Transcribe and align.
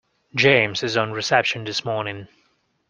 James 0.33 0.81
is 0.81 0.97
on 0.97 1.11
reception 1.11 1.63
this 1.63 1.85
morning 1.85 2.27